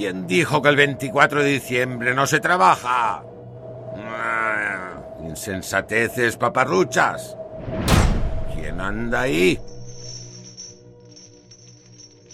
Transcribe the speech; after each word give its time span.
¿Quién 0.00 0.26
dijo 0.26 0.62
que 0.62 0.70
el 0.70 0.76
24 0.76 1.42
de 1.42 1.50
diciembre 1.50 2.14
no 2.14 2.26
se 2.26 2.40
trabaja? 2.40 3.22
Ah, 3.96 5.02
insensateces 5.22 6.38
paparruchas. 6.38 7.36
¿Quién 8.54 8.80
anda 8.80 9.20
ahí? 9.20 9.58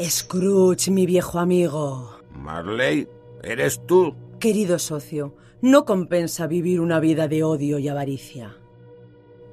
Scrooge, 0.00 0.90
mi 0.90 1.06
viejo 1.06 1.38
amigo. 1.38 2.18
Marley, 2.34 3.06
¿eres 3.44 3.86
tú? 3.86 4.16
Querido 4.40 4.80
socio, 4.80 5.36
no 5.60 5.84
compensa 5.84 6.48
vivir 6.48 6.80
una 6.80 6.98
vida 6.98 7.28
de 7.28 7.44
odio 7.44 7.78
y 7.78 7.86
avaricia. 7.86 8.56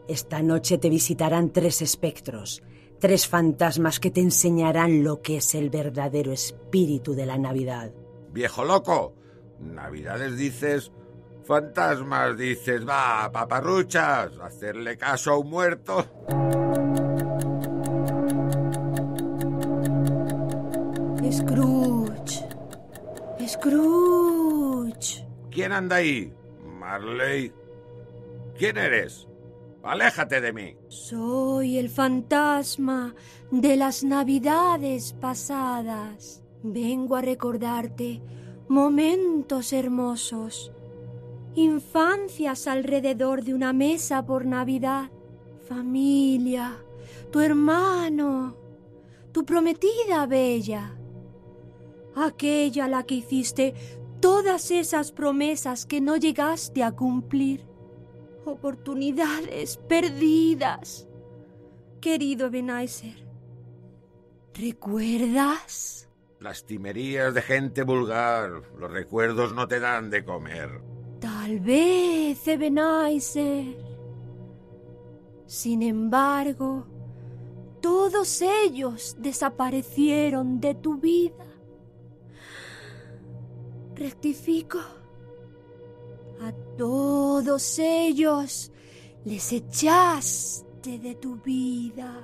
Esta 0.08 0.42
noche 0.42 0.80
te 0.80 0.90
visitarán 0.90 1.52
tres 1.52 1.84
espectros, 1.84 2.64
tres 2.98 3.28
fantasmas 3.28 4.00
que 4.00 4.10
te 4.10 4.22
enseñarán 4.22 5.04
lo 5.04 5.22
que 5.22 5.38
es 5.38 5.54
el 5.54 5.70
verdadero 5.70 6.32
espíritu 6.32 7.14
de 7.14 7.28
la 7.28 7.38
Navidad. 7.38 7.92
Viejo 8.32 8.64
loco, 8.64 9.16
Navidades 9.60 10.38
dices, 10.38 10.92
fantasmas 11.44 12.38
dices, 12.38 12.88
va, 12.88 13.30
paparruchas, 13.32 14.38
hacerle 14.42 14.98
caso 14.98 15.32
a 15.32 15.38
un 15.38 15.50
muerto. 15.50 16.06
Scrooge. 21.32 22.46
Scrooge. 23.48 25.28
¿Quién 25.52 25.72
anda 25.74 25.98
ahí? 25.98 26.34
Marley. 26.64 27.54
¿Quién 28.58 28.78
eres? 28.78 29.28
Aléjate 29.84 30.42
de 30.42 30.54
mí. 30.54 30.78
Soy 30.88 31.78
el 31.78 31.90
fantasma 31.90 33.16
de 33.52 33.76
las 33.76 34.04
navidades 34.04 35.14
pasadas. 35.14 36.44
Vengo 36.62 37.16
a 37.16 37.22
recordarte 37.22 38.22
momentos 38.68 39.72
hermosos, 39.72 40.74
infancias 41.56 42.68
alrededor 42.68 43.44
de 43.44 43.54
una 43.54 43.72
mesa 43.72 44.26
por 44.26 44.46
Navidad, 44.46 45.10
familia, 45.68 46.78
tu 47.32 47.40
hermano, 47.40 48.58
tu 49.32 49.46
prometida 49.46 50.26
bella, 50.26 50.98
aquella 52.16 52.88
la 52.90 53.04
que 53.04 53.16
hiciste 53.16 53.74
todas 54.20 54.70
esas 54.70 55.14
promesas 55.14 55.86
que 55.86 56.02
no 56.02 56.18
llegaste 56.18 56.84
a 56.84 56.92
cumplir, 56.92 57.66
oportunidades 58.46 59.78
perdidas. 59.78 61.08
Querido 62.02 62.48
Ebenezer, 62.48 63.28
¿recuerdas? 64.54 66.09
Lastimerías 66.40 67.34
de 67.34 67.42
gente 67.42 67.84
vulgar. 67.84 68.62
Los 68.78 68.92
recuerdos 68.92 69.54
no 69.54 69.68
te 69.68 69.82
dan 69.82 70.10
de 70.10 70.24
comer. 70.24 70.70
Tal 71.20 71.60
vez, 71.60 72.48
Ebenezer. 72.48 73.76
Sin 75.46 75.82
embargo, 75.82 76.88
todos 77.82 78.42
ellos 78.42 79.18
desaparecieron 79.20 80.62
de 80.62 80.76
tu 80.76 80.98
vida. 80.98 81.46
Rectifico. 83.96 84.80
A 86.40 86.54
todos 86.78 87.80
ellos 87.80 88.72
les 89.26 89.52
echaste 89.52 91.00
de 91.00 91.16
tu 91.16 91.36
vida. 91.36 92.18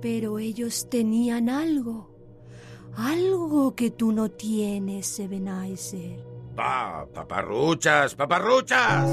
Pero 0.00 0.40
ellos 0.40 0.88
tenían 0.90 1.48
algo 1.48 2.10
algo 2.96 3.74
que 3.74 3.90
tú 3.90 4.12
no 4.12 4.30
tienes, 4.30 5.18
Ebenezer. 5.18 6.24
Va, 6.58 7.06
paparruchas, 7.12 8.14
paparruchas. 8.14 9.08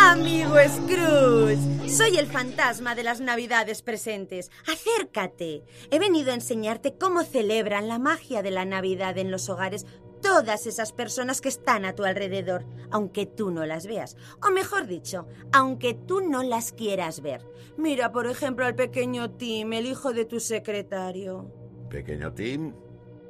Amigo 0.00 0.54
Scrooge, 0.68 1.88
soy 1.88 2.18
el 2.18 2.26
fantasma 2.26 2.94
de 2.94 3.02
las 3.02 3.20
navidades 3.20 3.82
presentes. 3.82 4.50
Acércate. 4.70 5.64
He 5.90 5.98
venido 5.98 6.30
a 6.30 6.34
enseñarte 6.34 6.96
cómo 6.96 7.22
celebran 7.22 7.88
la 7.88 7.98
magia 7.98 8.42
de 8.42 8.50
la 8.50 8.64
Navidad 8.64 9.18
en 9.18 9.30
los 9.30 9.48
hogares 9.48 9.86
todas 10.24 10.66
esas 10.66 10.90
personas 10.92 11.42
que 11.42 11.50
están 11.50 11.84
a 11.84 11.94
tu 11.94 12.02
alrededor, 12.02 12.64
aunque 12.90 13.26
tú 13.26 13.50
no 13.50 13.66
las 13.66 13.86
veas. 13.86 14.16
O 14.42 14.50
mejor 14.50 14.86
dicho, 14.86 15.28
aunque 15.52 15.92
tú 15.92 16.22
no 16.22 16.42
las 16.42 16.72
quieras 16.72 17.20
ver. 17.20 17.46
Mira, 17.76 18.10
por 18.10 18.26
ejemplo, 18.26 18.64
al 18.64 18.74
pequeño 18.74 19.32
Tim, 19.32 19.74
el 19.74 19.84
hijo 19.84 20.14
de 20.14 20.24
tu 20.24 20.40
secretario. 20.40 21.52
¿Pequeño 21.90 22.32
Tim? 22.32 22.72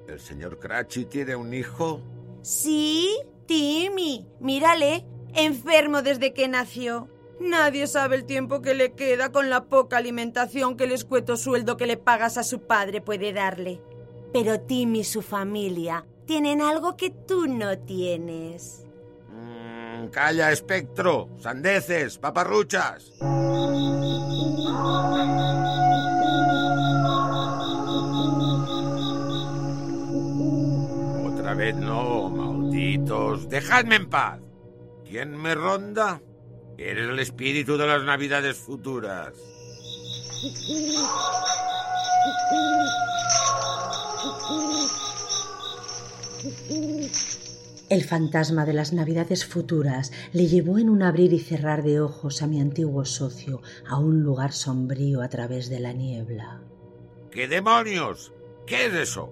¿El 0.06 0.20
señor 0.20 0.60
Cratchy 0.60 1.06
tiene 1.06 1.34
un 1.34 1.52
hijo? 1.52 2.00
Sí, 2.42 3.18
Timmy. 3.46 4.28
Mírale, 4.38 5.04
enfermo 5.34 6.00
desde 6.00 6.32
que 6.32 6.46
nació. 6.46 7.08
Nadie 7.40 7.88
sabe 7.88 8.14
el 8.14 8.24
tiempo 8.24 8.62
que 8.62 8.74
le 8.74 8.92
queda 8.92 9.32
con 9.32 9.50
la 9.50 9.64
poca 9.64 9.96
alimentación 9.96 10.76
que 10.76 10.84
el 10.84 10.92
escueto 10.92 11.36
sueldo 11.36 11.76
que 11.76 11.86
le 11.86 11.96
pagas 11.96 12.38
a 12.38 12.44
su 12.44 12.60
padre 12.60 13.00
puede 13.00 13.32
darle. 13.32 13.82
Pero 14.32 14.60
Tim 14.60 14.94
y 14.94 15.02
su 15.02 15.22
familia 15.22 16.06
tienen 16.26 16.60
algo 16.60 16.96
que 16.96 17.10
tú 17.10 17.46
no 17.46 17.78
tienes. 17.78 18.84
Mm, 19.28 20.08
calla, 20.08 20.52
espectro. 20.52 21.28
Sandeces, 21.38 22.18
paparruchas. 22.18 23.12
Otra 31.26 31.54
vez 31.54 31.76
no, 31.76 32.30
malditos. 32.30 33.48
Dejadme 33.48 33.96
en 33.96 34.10
paz. 34.10 34.40
¿Quién 35.04 35.36
me 35.36 35.54
ronda? 35.54 36.20
Eres 36.76 37.08
el 37.08 37.18
espíritu 37.20 37.76
de 37.76 37.86
las 37.86 38.02
navidades 38.02 38.56
futuras. 38.56 39.34
El 47.88 48.04
fantasma 48.04 48.66
de 48.66 48.74
las 48.74 48.92
navidades 48.92 49.46
futuras 49.46 50.12
le 50.32 50.46
llevó 50.46 50.78
en 50.78 50.90
un 50.90 51.02
abrir 51.02 51.32
y 51.32 51.38
cerrar 51.38 51.82
de 51.82 52.00
ojos 52.00 52.42
a 52.42 52.46
mi 52.46 52.60
antiguo 52.60 53.04
socio 53.04 53.62
a 53.88 53.98
un 53.98 54.22
lugar 54.22 54.52
sombrío 54.52 55.22
a 55.22 55.28
través 55.28 55.70
de 55.70 55.80
la 55.80 55.92
niebla. 55.92 56.62
¿Qué 57.30 57.48
demonios? 57.48 58.32
¿Qué 58.66 58.86
es 58.86 58.94
eso? 58.94 59.30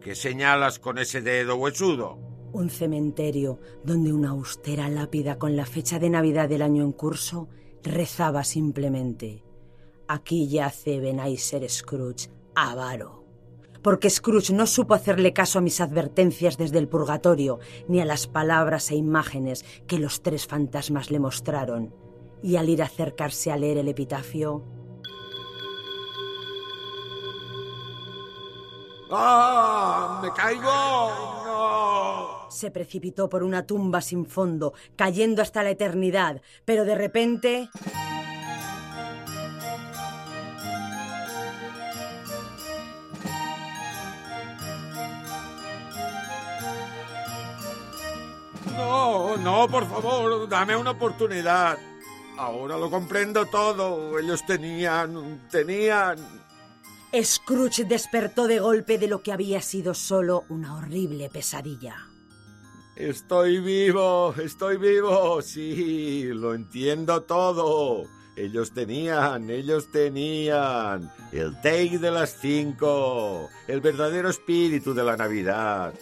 ¿Qué 0.00 0.14
señalas 0.14 0.78
con 0.78 0.98
ese 0.98 1.22
dedo 1.22 1.56
huesudo? 1.56 2.18
Un 2.52 2.70
cementerio 2.70 3.58
donde 3.84 4.12
una 4.12 4.30
austera 4.30 4.88
lápida 4.88 5.38
con 5.38 5.56
la 5.56 5.66
fecha 5.66 5.98
de 5.98 6.10
Navidad 6.10 6.48
del 6.48 6.62
año 6.62 6.84
en 6.84 6.92
curso 6.92 7.48
rezaba 7.82 8.44
simplemente: 8.44 9.42
Aquí 10.06 10.48
yace 10.48 10.96
Ebenezer 10.96 11.68
Scrooge, 11.68 12.30
avaro 12.54 13.17
porque 13.82 14.10
Scrooge 14.10 14.52
no 14.52 14.66
supo 14.66 14.94
hacerle 14.94 15.32
caso 15.32 15.58
a 15.58 15.62
mis 15.62 15.80
advertencias 15.80 16.56
desde 16.56 16.78
el 16.78 16.88
purgatorio, 16.88 17.58
ni 17.88 18.00
a 18.00 18.04
las 18.04 18.26
palabras 18.26 18.90
e 18.90 18.96
imágenes 18.96 19.64
que 19.86 19.98
los 19.98 20.22
tres 20.22 20.46
fantasmas 20.46 21.10
le 21.10 21.20
mostraron, 21.20 21.94
y 22.42 22.56
al 22.56 22.68
ir 22.68 22.82
a 22.82 22.86
acercarse 22.86 23.50
a 23.50 23.56
leer 23.56 23.78
el 23.78 23.88
epitafio... 23.88 24.64
¡Ah! 29.10 30.20
¡Me 30.22 30.30
caigo! 30.32 30.62
¡No! 31.46 32.50
Se 32.50 32.70
precipitó 32.70 33.28
por 33.28 33.42
una 33.42 33.66
tumba 33.66 34.00
sin 34.00 34.26
fondo, 34.26 34.74
cayendo 34.96 35.40
hasta 35.42 35.62
la 35.62 35.70
eternidad, 35.70 36.42
pero 36.64 36.84
de 36.84 36.94
repente... 36.94 37.70
No, 48.66 49.36
no, 49.36 49.68
por 49.68 49.88
favor, 49.88 50.48
dame 50.48 50.76
una 50.76 50.90
oportunidad. 50.90 51.78
Ahora 52.36 52.76
lo 52.76 52.90
comprendo 52.90 53.46
todo. 53.46 54.18
Ellos 54.18 54.44
tenían, 54.46 55.48
tenían... 55.50 56.18
Scrooge 57.22 57.84
despertó 57.84 58.46
de 58.46 58.60
golpe 58.60 58.98
de 58.98 59.08
lo 59.08 59.22
que 59.22 59.32
había 59.32 59.60
sido 59.62 59.94
solo 59.94 60.44
una 60.48 60.76
horrible 60.76 61.30
pesadilla. 61.30 61.96
Estoy 62.96 63.60
vivo, 63.60 64.34
estoy 64.42 64.76
vivo. 64.76 65.40
Sí, 65.40 66.24
lo 66.24 66.54
entiendo 66.54 67.22
todo. 67.22 68.04
Ellos 68.36 68.72
tenían, 68.72 69.50
ellos 69.50 69.90
tenían 69.90 71.10
el 71.32 71.54
take 71.60 71.98
de 71.98 72.10
las 72.12 72.36
cinco, 72.40 73.48
el 73.66 73.80
verdadero 73.80 74.28
espíritu 74.30 74.94
de 74.94 75.02
la 75.02 75.16
Navidad. 75.16 75.92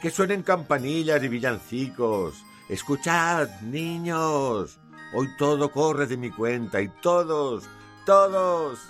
Que 0.00 0.10
suenen 0.10 0.42
campanillas 0.42 1.22
y 1.22 1.28
villancicos. 1.28 2.44
Escuchad, 2.68 3.48
niños. 3.62 4.78
Hoy 5.14 5.28
todo 5.36 5.70
corre 5.70 6.06
de 6.06 6.16
mi 6.16 6.30
cuenta 6.30 6.80
y 6.80 6.88
todos, 6.88 7.64
todos. 8.04 8.80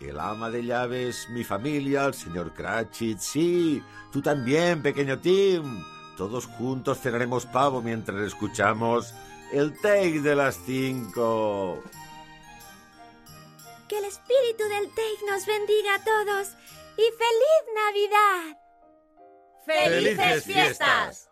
el 0.00 0.20
ama 0.20 0.50
de 0.50 0.64
llaves, 0.64 1.28
mi 1.30 1.42
familia, 1.44 2.04
el 2.04 2.14
señor 2.14 2.52
Cratchit, 2.52 3.18
sí, 3.18 3.82
tú 4.12 4.20
también, 4.20 4.82
pequeño 4.82 5.18
Tim. 5.18 5.82
Todos 6.18 6.46
juntos 6.46 7.00
cenaremos 7.00 7.46
pavo 7.46 7.80
mientras 7.80 8.20
escuchamos 8.20 9.14
el 9.52 9.80
take 9.80 10.20
de 10.20 10.36
las 10.36 10.58
cinco. 10.66 11.82
Que 13.88 13.98
el 13.98 14.04
espíritu 14.04 14.64
del 14.64 14.88
take 14.90 15.30
nos 15.30 15.46
bendiga 15.46 15.94
a 15.94 16.04
todos 16.04 16.48
y 16.96 17.02
feliz 17.02 17.62
Navidad. 17.74 18.63
¡Felices 19.64 20.44
fiestas! 20.44 21.28